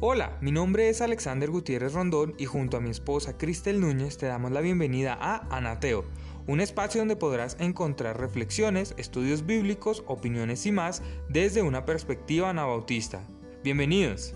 Hola, 0.00 0.36
mi 0.42 0.52
nombre 0.52 0.90
es 0.90 1.00
Alexander 1.00 1.48
Gutiérrez 1.48 1.94
Rondón 1.94 2.34
y 2.36 2.44
junto 2.44 2.76
a 2.76 2.80
mi 2.80 2.90
esposa 2.90 3.38
Cristel 3.38 3.80
Núñez 3.80 4.18
te 4.18 4.26
damos 4.26 4.52
la 4.52 4.60
bienvenida 4.60 5.16
a 5.18 5.46
Anateo, 5.48 6.04
un 6.46 6.60
espacio 6.60 7.00
donde 7.00 7.16
podrás 7.16 7.56
encontrar 7.60 8.20
reflexiones, 8.20 8.94
estudios 8.98 9.46
bíblicos, 9.46 10.04
opiniones 10.06 10.66
y 10.66 10.72
más 10.72 11.02
desde 11.30 11.62
una 11.62 11.86
perspectiva 11.86 12.50
anabautista. 12.50 13.26
Bienvenidos. 13.64 14.34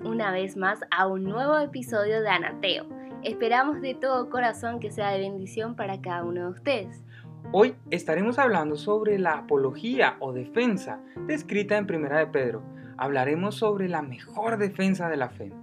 Una 0.00 0.30
vez 0.32 0.56
más 0.56 0.80
a 0.90 1.06
un 1.06 1.24
nuevo 1.24 1.58
episodio 1.58 2.20
de 2.22 2.28
Anateo 2.28 2.86
Esperamos 3.24 3.80
de 3.80 3.94
todo 3.94 4.28
corazón 4.28 4.80
que 4.80 4.90
sea 4.90 5.08
de 5.08 5.20
bendición 5.20 5.76
para 5.76 6.02
cada 6.02 6.24
uno 6.24 6.42
de 6.42 6.48
ustedes. 6.48 7.02
Hoy 7.52 7.74
estaremos 7.90 8.38
hablando 8.38 8.76
sobre 8.76 9.18
la 9.18 9.38
apología 9.38 10.16
o 10.20 10.34
defensa 10.34 11.00
descrita 11.26 11.78
en 11.78 11.86
Primera 11.86 12.18
de 12.18 12.26
Pedro. 12.26 12.62
Hablaremos 12.98 13.54
sobre 13.54 13.88
la 13.88 14.02
mejor 14.02 14.58
defensa 14.58 15.08
de 15.08 15.16
la 15.16 15.30
fe. 15.30 15.54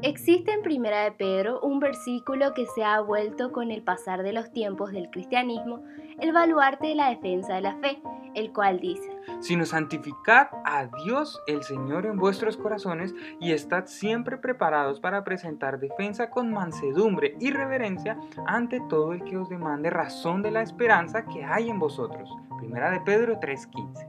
Existe 0.00 0.52
en 0.52 0.62
Primera 0.62 1.02
de 1.02 1.10
Pedro 1.10 1.60
un 1.60 1.80
versículo 1.80 2.54
que 2.54 2.66
se 2.66 2.84
ha 2.84 3.00
vuelto 3.00 3.50
con 3.50 3.72
el 3.72 3.82
pasar 3.82 4.22
de 4.22 4.32
los 4.32 4.52
tiempos 4.52 4.92
del 4.92 5.10
cristianismo 5.10 5.82
el 6.20 6.32
baluarte 6.32 6.88
de 6.88 6.94
la 6.94 7.10
defensa 7.10 7.54
de 7.54 7.60
la 7.62 7.74
fe, 7.76 8.00
el 8.34 8.52
cual 8.52 8.78
dice, 8.78 9.08
sino 9.40 9.64
santificad 9.64 10.48
a 10.64 10.86
Dios 11.04 11.40
el 11.46 11.62
Señor 11.62 12.06
en 12.06 12.16
vuestros 12.16 12.56
corazones 12.56 13.14
y 13.40 13.52
estad 13.52 13.86
siempre 13.86 14.36
preparados 14.36 15.00
para 15.00 15.24
presentar 15.24 15.80
defensa 15.80 16.30
con 16.30 16.52
mansedumbre 16.52 17.36
y 17.40 17.50
reverencia 17.50 18.18
ante 18.46 18.80
todo 18.88 19.12
el 19.12 19.24
que 19.24 19.36
os 19.36 19.48
demande 19.48 19.90
razón 19.90 20.42
de 20.42 20.52
la 20.52 20.62
esperanza 20.62 21.24
que 21.26 21.44
hay 21.44 21.70
en 21.70 21.78
vosotros. 21.78 22.30
Primera 22.58 22.90
de 22.90 23.00
Pedro 23.00 23.38
3:15. 23.40 24.07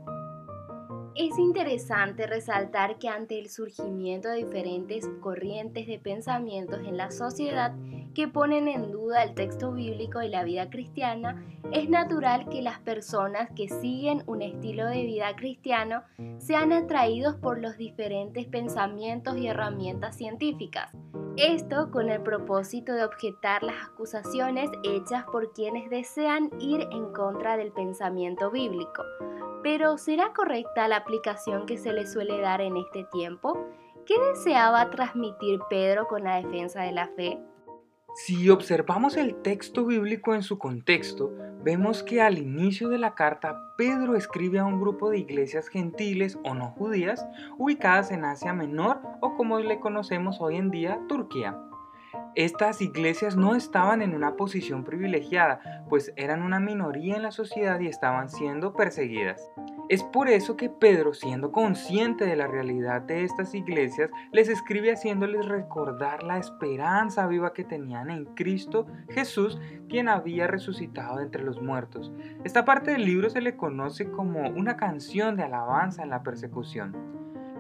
Es 1.20 1.38
interesante 1.38 2.28
resaltar 2.28 2.98
que 2.98 3.10
ante 3.10 3.38
el 3.38 3.50
surgimiento 3.50 4.30
de 4.30 4.38
diferentes 4.38 5.06
corrientes 5.20 5.86
de 5.86 6.00
pensamientos 6.00 6.80
en 6.88 6.96
la 6.96 7.12
sociedad 7.12 7.76
que 8.16 8.30
ponen 8.30 8.70
en 8.70 8.90
duda 8.94 9.24
el 9.24 9.34
texto 9.34 9.74
bíblico 9.74 10.22
y 10.22 10.30
la 10.30 10.46
vida 10.46 10.70
cristiana, 10.70 11.44
es 11.74 11.90
natural 11.90 12.48
que 12.48 12.62
las 12.62 12.80
personas 12.80 13.50
que 13.54 13.68
siguen 13.68 14.24
un 14.28 14.42
estilo 14.42 14.86
de 14.86 15.04
vida 15.04 15.36
cristiano 15.36 16.04
sean 16.38 16.72
atraídos 16.72 17.36
por 17.36 17.60
los 17.60 17.76
diferentes 17.76 18.48
pensamientos 18.48 19.36
y 19.36 19.48
herramientas 19.48 20.16
científicas. 20.16 20.90
Esto 21.36 21.92
con 21.92 22.10
el 22.10 22.22
propósito 22.22 22.94
de 22.94 23.04
objetar 23.04 23.62
las 23.62 23.88
acusaciones 23.88 24.70
hechas 24.86 25.26
por 25.26 25.52
quienes 25.52 25.90
desean 25.90 26.50
ir 26.62 26.88
en 26.94 27.12
contra 27.12 27.58
del 27.58 27.74
pensamiento 27.74 28.52
bíblico 28.52 29.04
pero 29.64 29.98
¿será 29.98 30.34
correcta 30.34 30.88
la 30.88 30.98
aplicación 30.98 31.66
que 31.66 31.78
se 31.78 31.94
le 31.94 32.08
suele 32.08 32.40
dar 32.40 32.62
en 32.62 32.78
este 32.78 33.06
tiempo? 33.12 33.68
¿Qué 34.06 34.20
deseaba 34.20 34.90
transmitir 34.90 35.60
Pedro 35.70 36.08
con 36.08 36.24
la 36.24 36.38
defensa 36.38 36.82
de 36.82 36.92
la 36.92 37.08
fe? 37.10 37.40
Si 38.16 38.50
observamos 38.50 39.18
el 39.18 39.36
texto 39.44 39.86
bíblico 39.86 40.34
en 40.34 40.42
su 40.42 40.58
contexto, 40.58 41.32
vemos 41.64 42.02
que 42.02 42.22
al 42.22 42.38
inicio 42.38 42.90
de 42.90 42.98
la 42.98 43.14
carta 43.14 43.56
Pedro 43.78 44.16
escribe 44.16 44.60
a 44.60 44.66
un 44.66 44.82
grupo 44.82 45.10
de 45.10 45.20
iglesias 45.20 45.68
gentiles 45.68 46.38
o 46.44 46.56
no 46.56 46.72
judías 46.72 47.26
ubicadas 47.58 48.12
en 48.12 48.26
Asia 48.26 48.52
Menor 48.52 49.00
o 49.22 49.36
como 49.36 49.60
le 49.60 49.80
conocemos 49.80 50.42
hoy 50.42 50.56
en 50.56 50.72
día 50.72 51.00
Turquía. 51.08 51.58
Estas 52.36 52.82
iglesias 52.82 53.36
no 53.36 53.56
estaban 53.56 54.02
en 54.02 54.16
una 54.16 54.36
posición 54.36 54.84
privilegiada, 54.84 55.84
pues 55.90 56.14
eran 56.16 56.44
una 56.44 56.60
minoría 56.60 57.16
en 57.16 57.24
la 57.24 57.32
sociedad 57.32 57.80
y 57.80 57.88
estaban 57.88 58.30
siendo 58.30 58.74
perseguidas. 58.74 59.50
Es 59.90 60.04
por 60.04 60.30
eso 60.30 60.56
que 60.56 60.70
Pedro, 60.70 61.16
siendo 61.16 61.52
consciente 61.52 62.26
de 62.26 62.36
la 62.36 62.46
realidad 62.46 63.02
de 63.02 63.24
estas 63.24 63.56
iglesias, 63.56 64.12
les 64.32 64.48
escribe 64.48 64.92
haciéndoles 64.92 65.48
recordar 65.48 66.22
la 66.22 66.38
esperanza 66.38 67.26
viva 67.26 67.54
que 67.54 67.64
tenían 67.64 68.12
en 68.12 68.26
Cristo 68.26 68.86
Jesús, 69.10 69.60
quien 69.90 70.08
había 70.08 70.46
resucitado 70.46 71.22
entre 71.22 71.44
los 71.44 71.60
muertos. 71.60 72.14
Esta 72.44 72.66
parte 72.66 72.92
del 72.92 73.04
libro 73.04 73.32
se 73.32 73.42
le 73.42 73.58
conoce 73.58 74.12
como 74.12 74.48
una 74.50 74.78
canción 74.78 75.36
de 75.36 75.44
alabanza 75.44 76.04
en 76.04 76.12
la 76.12 76.22
persecución. 76.22 76.96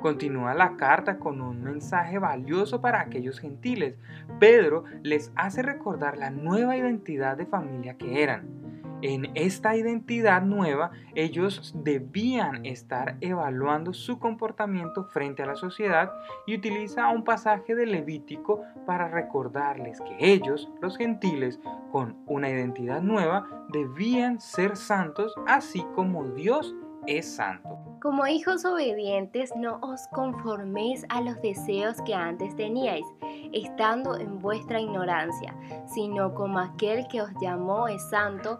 Continúa 0.01 0.53
la 0.53 0.77
carta 0.77 1.19
con 1.19 1.41
un 1.41 1.61
mensaje 1.61 2.19
valioso 2.19 2.79
para 2.79 3.01
aquellos 3.01 3.39
gentiles. 3.39 3.97
Pedro 4.39 4.85
les 5.03 5.31
hace 5.35 5.61
recordar 5.61 6.17
la 6.17 6.29
nueva 6.29 6.77
identidad 6.77 7.35
de 7.35 7.45
familia 7.45 7.97
que 7.97 8.23
eran. 8.23 8.59
En 9.01 9.31
esta 9.35 9.77
identidad 9.77 10.41
nueva, 10.41 10.91
ellos 11.15 11.73
debían 11.83 12.65
estar 12.65 13.15
evaluando 13.21 13.93
su 13.93 14.19
comportamiento 14.19 15.05
frente 15.05 15.41
a 15.41 15.45
la 15.45 15.55
sociedad 15.55 16.11
y 16.45 16.55
utiliza 16.55 17.07
un 17.07 17.23
pasaje 17.23 17.75
de 17.75 17.85
Levítico 17.85 18.61
para 18.85 19.07
recordarles 19.07 20.01
que 20.01 20.17
ellos, 20.19 20.69
los 20.81 20.97
gentiles, 20.97 21.59
con 21.93 22.17
una 22.25 22.49
identidad 22.49 23.01
nueva, 23.01 23.47
debían 23.69 24.41
ser 24.41 24.75
santos 24.75 25.33
así 25.47 25.85
como 25.95 26.25
Dios 26.31 26.75
es 27.09 27.25
santo. 27.35 27.79
Como 28.01 28.25
hijos 28.27 28.63
obedientes, 28.63 29.51
no 29.57 29.79
os 29.81 30.07
conforméis 30.13 31.05
a 31.09 31.21
los 31.21 31.41
deseos 31.41 31.97
que 32.05 32.13
antes 32.13 32.55
teníais, 32.55 33.05
estando 33.51 34.17
en 34.17 34.39
vuestra 34.39 34.79
ignorancia, 34.79 35.53
sino 35.85 36.33
como 36.33 36.59
aquel 36.59 37.07
que 37.09 37.21
os 37.21 37.31
llamó 37.41 37.89
es 37.89 38.01
santo, 38.09 38.57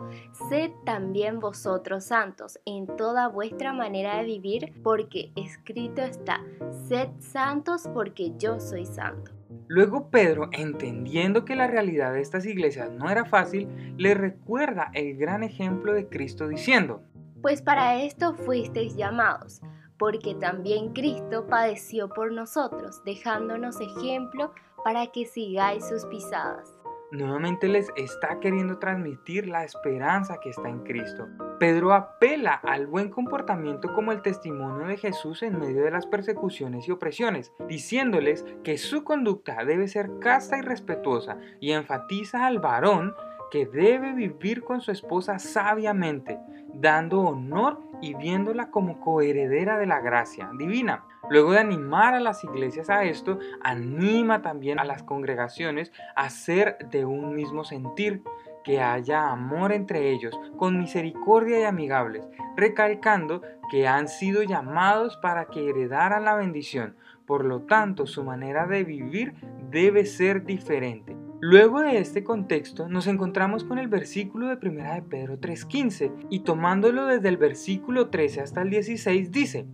sed 0.49 0.71
también 0.83 1.39
vosotros 1.39 2.03
santos 2.03 2.59
en 2.65 2.85
toda 2.97 3.29
vuestra 3.29 3.71
manera 3.71 4.17
de 4.17 4.25
vivir, 4.25 4.73
porque 4.83 5.31
escrito 5.37 6.01
está, 6.01 6.41
sed 6.89 7.09
santos 7.19 7.87
porque 7.93 8.33
yo 8.37 8.59
soy 8.59 8.85
santo. 8.85 9.31
Luego 9.67 10.09
Pedro, 10.09 10.49
entendiendo 10.51 11.45
que 11.45 11.55
la 11.55 11.67
realidad 11.67 12.13
de 12.13 12.21
estas 12.21 12.45
iglesias 12.45 12.91
no 12.91 13.09
era 13.09 13.23
fácil, 13.23 13.69
le 13.97 14.15
recuerda 14.15 14.91
el 14.93 15.15
gran 15.15 15.43
ejemplo 15.43 15.93
de 15.93 16.07
Cristo 16.09 16.47
diciendo, 16.47 17.03
pues 17.41 17.61
para 17.61 18.01
esto 18.01 18.35
fuisteis 18.35 18.95
llamados, 18.95 19.61
porque 19.97 20.35
también 20.35 20.93
Cristo 20.93 21.47
padeció 21.47 22.09
por 22.09 22.31
nosotros, 22.31 23.03
dejándonos 23.05 23.79
ejemplo 23.81 24.53
para 24.83 25.07
que 25.07 25.25
sigáis 25.25 25.87
sus 25.87 26.05
pisadas. 26.05 26.79
Nuevamente 27.11 27.67
les 27.67 27.89
está 27.95 28.39
queriendo 28.39 28.77
transmitir 28.77 29.47
la 29.47 29.63
esperanza 29.63 30.39
que 30.39 30.51
está 30.51 30.69
en 30.69 30.83
Cristo. 30.83 31.27
Pedro 31.59 31.93
apela 31.93 32.53
al 32.53 32.85
buen 32.85 33.09
comportamiento 33.09 33.91
como 33.95 34.11
el 34.11 34.21
testimonio 34.21 34.85
de 34.85 34.95
Jesús 34.95 35.41
en 35.41 35.57
medio 35.57 35.83
de 35.83 35.89
las 35.89 36.05
persecuciones 36.05 36.87
y 36.87 36.91
opresiones, 36.91 37.51
diciéndoles 37.67 38.45
que 38.63 38.77
su 38.77 39.03
conducta 39.03 39.65
debe 39.65 39.87
ser 39.87 40.11
casta 40.19 40.59
y 40.59 40.61
respetuosa 40.61 41.39
y 41.59 41.71
enfatiza 41.71 42.45
al 42.45 42.59
varón 42.59 43.15
que 43.51 43.65
debe 43.65 44.13
vivir 44.13 44.63
con 44.63 44.81
su 44.81 44.91
esposa 44.91 45.39
sabiamente, 45.39 46.39
dando 46.73 47.21
honor 47.21 47.79
y 48.01 48.13
viéndola 48.13 48.71
como 48.71 48.99
coheredera 48.99 49.77
de 49.77 49.85
la 49.85 49.99
gracia 49.99 50.49
divina. 50.57 51.05
Luego 51.29 51.51
de 51.51 51.59
animar 51.59 52.13
a 52.13 52.19
las 52.19 52.43
iglesias 52.43 52.89
a 52.89 53.03
esto, 53.03 53.39
anima 53.61 54.41
también 54.41 54.79
a 54.79 54.83
las 54.83 55.03
congregaciones 55.03 55.91
a 56.15 56.29
ser 56.29 56.77
de 56.89 57.05
un 57.05 57.35
mismo 57.35 57.63
sentir, 57.63 58.23
que 58.63 58.81
haya 58.81 59.29
amor 59.29 59.71
entre 59.71 60.11
ellos, 60.11 60.37
con 60.57 60.77
misericordia 60.77 61.59
y 61.59 61.63
amigables, 61.63 62.27
recalcando 62.55 63.41
que 63.71 63.87
han 63.87 64.07
sido 64.07 64.43
llamados 64.43 65.17
para 65.17 65.45
que 65.45 65.69
heredaran 65.69 66.25
la 66.25 66.35
bendición. 66.35 66.97
Por 67.25 67.45
lo 67.45 67.61
tanto, 67.61 68.05
su 68.05 68.23
manera 68.23 68.67
de 68.67 68.83
vivir 68.83 69.33
debe 69.69 70.05
ser 70.05 70.45
diferente. 70.45 71.15
Luego 71.41 71.79
de 71.79 71.99
este 71.99 72.21
contexto 72.21 72.89
nos 72.89 73.07
encontramos 73.07 73.63
con 73.63 73.79
el 73.79 73.87
versículo 73.87 74.47
de 74.47 74.57
1 74.61 74.93
de 74.95 75.01
Pedro 75.03 75.39
3.15 75.39 76.27
y 76.29 76.41
tomándolo 76.41 77.05
desde 77.05 77.29
el 77.29 77.37
versículo 77.37 78.09
13 78.09 78.41
hasta 78.41 78.61
el 78.61 78.69
16 78.69 79.31
dice, 79.31 79.65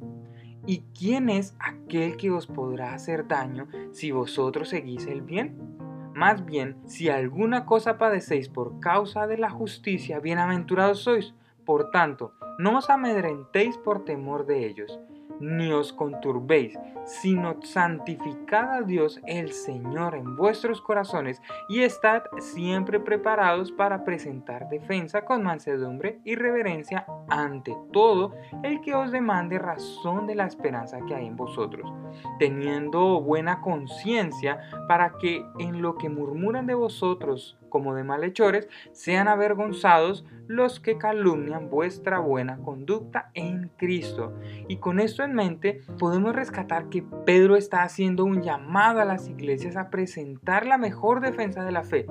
¿y 0.68 0.84
quién 0.96 1.28
es 1.28 1.56
aquel 1.60 2.18
que 2.18 2.30
os 2.30 2.46
podrá 2.46 2.94
hacer 2.94 3.28
daño 3.28 3.68
si 3.94 4.12
vosotros 4.12 4.70
seguís 4.70 5.08
el 5.08 5.24
bien? 5.24 5.58
Más 6.14 6.46
bien, 6.46 6.78
si 6.86 7.10
alguna 7.10 7.66
cosa 7.66 7.98
padecéis 7.98 8.48
por 8.48 8.80
causa 8.80 9.26
de 9.26 9.40
la 9.40 9.50
justicia, 9.50 10.20
bienaventurados 10.20 11.00
sois. 11.00 11.34
Por 11.66 11.90
tanto, 11.90 12.34
no 12.60 12.78
os 12.78 12.92
amedrentéis 12.92 13.76
por 13.80 14.06
temor 14.06 14.46
de 14.46 14.68
ellos 14.68 15.00
ni 15.40 15.72
os 15.72 15.94
conturbéis, 15.94 16.78
sino 17.06 17.62
santificad 17.62 18.74
a 18.74 18.82
Dios 18.82 19.22
el 19.28 19.52
Señor 19.52 20.16
en 20.16 20.36
vuestros 20.36 20.82
corazones 20.82 21.42
y 21.70 21.82
estad 21.82 22.24
siempre 22.40 23.00
preparados 23.00 23.72
para 23.72 24.04
presentar 24.04 24.70
defensa 24.70 25.24
con 25.24 25.44
mansedumbre 25.44 26.20
y 26.24 26.36
reverencia 26.36 27.06
ante 27.30 27.76
todo 27.92 28.34
el 28.64 28.82
que 28.82 28.96
os 28.96 29.12
demande 29.12 29.60
razón 29.60 30.28
de 30.28 30.36
la 30.36 30.46
esperanza 30.46 31.00
que 31.08 31.16
hay 31.16 31.28
en 31.28 31.36
vosotros, 31.36 31.92
teniendo 32.40 33.22
buena 33.22 33.62
conciencia 33.62 34.60
para 34.88 35.14
que 35.20 35.46
en 35.60 35.82
lo 35.82 35.96
que 35.96 36.10
murmuran 36.10 36.66
de 36.66 36.74
vosotros 36.74 37.58
como 37.76 37.94
de 37.94 38.06
malhechores, 38.06 38.70
sean 38.94 39.28
avergonzados 39.28 40.24
los 40.48 40.80
que 40.80 40.98
calumnian 40.98 41.70
vuestra 41.70 42.20
buena 42.20 42.58
conducta 42.58 43.32
en 43.34 43.70
Cristo. 43.78 44.34
Y 44.68 44.78
con 44.78 45.00
esto 45.00 45.24
en 45.24 45.34
mente, 45.34 45.82
podemos 46.00 46.36
rescatar 46.36 46.90
que 46.90 47.04
Pedro 47.26 47.56
está 47.56 47.84
haciendo 47.84 48.26
un 48.26 48.42
llamado 48.42 49.00
a 49.00 49.06
las 49.06 49.28
iglesias 49.28 49.76
a 49.76 49.90
presentar 49.90 50.66
la 50.66 50.78
mejor 50.78 51.22
defensa 51.22 51.64
de 51.64 51.72
la 51.72 51.84
fe. 51.84 52.06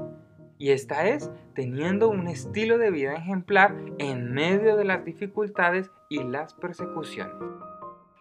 Y 0.59 0.71
esta 0.71 1.07
es 1.07 1.31
teniendo 1.55 2.09
un 2.09 2.29
estilo 2.29 2.79
de 2.79 2.91
vida 2.91 3.15
ejemplar 3.15 3.75
en 3.99 4.33
medio 4.33 4.77
de 4.77 4.85
las 4.85 5.05
dificultades 5.05 5.91
y 6.09 6.23
las 6.23 6.55
persecuciones. 6.55 7.35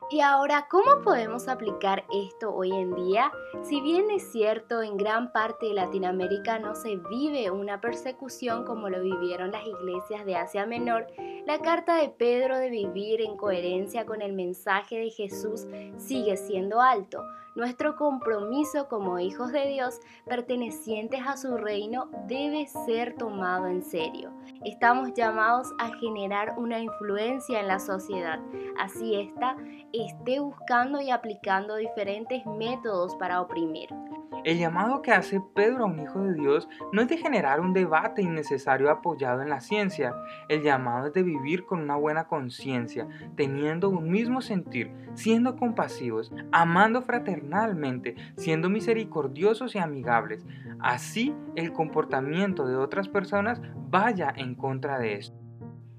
Y 0.09 0.19
ahora, 0.19 0.67
¿cómo 0.69 1.01
podemos 1.03 1.47
aplicar 1.47 2.03
esto 2.13 2.53
hoy 2.53 2.71
en 2.71 2.93
día? 2.93 3.31
Si 3.63 3.81
bien 3.81 4.11
es 4.11 4.31
cierto, 4.31 4.83
en 4.83 4.97
gran 4.97 5.31
parte 5.31 5.67
de 5.67 5.73
Latinoamérica 5.73 6.59
no 6.59 6.75
se 6.75 6.97
vive 7.09 7.49
una 7.49 7.81
persecución 7.81 8.65
como 8.65 8.89
lo 8.89 9.01
vivieron 9.01 9.51
las 9.51 9.65
iglesias 9.65 10.25
de 10.25 10.35
Asia 10.35 10.65
Menor, 10.65 11.07
la 11.45 11.59
carta 11.59 11.95
de 11.95 12.09
Pedro 12.09 12.57
de 12.57 12.69
vivir 12.69 13.21
en 13.21 13.37
coherencia 13.37 14.05
con 14.05 14.21
el 14.21 14.33
mensaje 14.33 14.97
de 14.97 15.09
Jesús 15.09 15.65
sigue 15.97 16.37
siendo 16.37 16.81
alto. 16.81 17.23
Nuestro 17.55 17.95
compromiso 17.95 18.87
como 18.87 19.19
hijos 19.19 19.51
de 19.51 19.67
Dios, 19.67 19.99
pertenecientes 20.25 21.21
a 21.25 21.37
su 21.37 21.55
reino, 21.55 22.09
debe 22.27 22.65
ser 22.67 23.15
tomado 23.15 23.67
en 23.67 23.83
serio. 23.83 24.31
Estamos 24.65 25.13
llamados 25.13 25.71
a 25.77 25.93
generar 25.97 26.55
una 26.57 26.79
influencia 26.79 27.59
en 27.59 27.67
la 27.67 27.79
sociedad, 27.79 28.39
así 28.79 29.15
esta 29.15 29.55
esté 29.91 30.39
buscando 30.39 30.99
y 30.99 31.11
aplicando 31.11 31.75
diferentes 31.75 32.43
métodos 32.45 33.15
para 33.17 33.41
oprimir. 33.41 33.89
El 34.43 34.57
llamado 34.57 35.01
que 35.01 35.11
hace 35.11 35.39
Pedro 35.39 35.85
a 35.85 35.87
un 35.87 35.99
hijo 35.99 36.19
de 36.19 36.33
Dios 36.33 36.67
no 36.91 37.01
es 37.01 37.07
de 37.07 37.17
generar 37.17 37.61
un 37.61 37.73
debate 37.73 38.21
innecesario 38.21 38.91
apoyado 38.91 39.41
en 39.41 39.49
la 39.49 39.61
ciencia. 39.61 40.13
El 40.49 40.63
llamado 40.63 41.07
es 41.07 41.13
de 41.13 41.23
vivir 41.23 41.65
con 41.65 41.79
una 41.79 41.95
buena 41.95 42.27
conciencia, 42.27 43.07
teniendo 43.37 43.89
un 43.89 44.09
mismo 44.09 44.41
sentir, 44.41 44.91
siendo 45.13 45.55
compasivos, 45.55 46.33
amando 46.51 47.01
fraternalmente, 47.01 48.15
siendo 48.35 48.69
misericordiosos 48.69 49.75
y 49.75 49.79
amigables. 49.79 50.45
Así 50.79 51.33
el 51.55 51.71
comportamiento 51.71 52.67
de 52.67 52.75
otras 52.75 53.07
personas 53.07 53.61
vaya 53.89 54.33
en 54.35 54.55
contra 54.55 54.99
de 54.99 55.13
esto. 55.13 55.37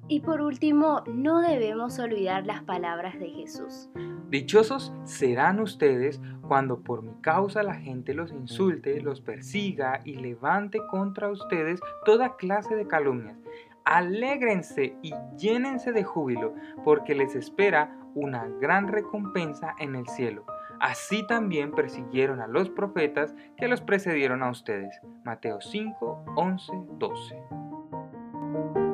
Y 0.07 0.21
por 0.21 0.43
último, 0.43 1.03
no 1.07 1.41
debemos 1.41 1.99
olvidar 1.99 2.45
las 2.45 2.63
palabras 2.63 3.19
de 3.19 3.31
Jesús. 3.31 3.89
Dichosos 4.35 4.93
serán 5.05 5.61
ustedes 5.61 6.21
cuando 6.49 6.81
por 6.81 7.05
mi 7.05 7.15
causa 7.21 7.63
la 7.63 7.77
gente 7.77 8.15
los 8.15 8.33
insulte, 8.33 9.01
los 9.01 9.21
persiga 9.21 10.01
y 10.05 10.17
levante 10.17 10.81
contra 10.91 11.31
ustedes 11.31 11.79
toda 12.05 12.35
clase 12.35 12.75
de 12.75 12.89
calumnias. 12.89 13.39
Alégrense 13.85 14.97
y 15.03 15.15
llénense 15.39 15.93
de 15.93 16.03
júbilo, 16.03 16.53
porque 16.83 17.15
les 17.15 17.37
espera 17.37 17.97
una 18.17 18.49
gran 18.61 18.89
recompensa 18.89 19.77
en 19.79 19.95
el 19.95 20.09
cielo. 20.09 20.45
Así 20.81 21.25
también 21.29 21.71
persiguieron 21.71 22.41
a 22.41 22.49
los 22.49 22.69
profetas 22.71 23.37
que 23.57 23.69
los 23.69 23.83
precedieron 23.83 24.43
a 24.43 24.51
ustedes. 24.51 25.01
Mateo 25.25 25.61
5, 25.61 26.25
11, 26.35 26.73
12. 26.99 28.94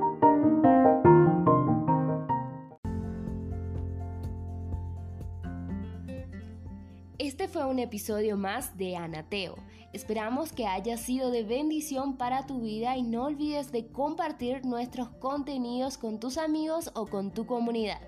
Un 7.66 7.78
episodio 7.78 8.36
más 8.36 8.76
de 8.76 8.96
Anateo. 8.96 9.56
Esperamos 9.92 10.52
que 10.52 10.66
haya 10.66 10.96
sido 10.96 11.30
de 11.30 11.42
bendición 11.42 12.16
para 12.16 12.46
tu 12.46 12.60
vida 12.60 12.96
y 12.96 13.02
no 13.02 13.24
olvides 13.24 13.72
de 13.72 13.88
compartir 13.88 14.64
nuestros 14.64 15.08
contenidos 15.08 15.98
con 15.98 16.20
tus 16.20 16.38
amigos 16.38 16.92
o 16.94 17.06
con 17.06 17.32
tu 17.32 17.46
comunidad. 17.46 18.00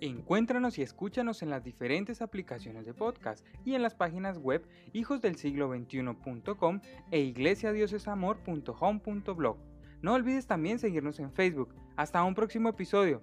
Encuéntranos 0.00 0.78
y 0.78 0.82
escúchanos 0.82 1.42
en 1.42 1.50
las 1.50 1.62
diferentes 1.62 2.22
aplicaciones 2.22 2.86
de 2.86 2.94
podcast 2.94 3.46
y 3.64 3.74
en 3.74 3.82
las 3.82 3.94
páginas 3.94 4.38
web 4.38 4.66
hijosdelsiglo21.com 4.94 6.80
e 7.10 7.20
iglesiadiosesamor.home.blog. 7.20 9.58
No 10.02 10.14
olvides 10.14 10.46
también 10.46 10.78
seguirnos 10.78 11.20
en 11.20 11.30
Facebook. 11.32 11.74
Hasta 11.96 12.24
un 12.24 12.34
próximo 12.34 12.70
episodio. 12.70 13.20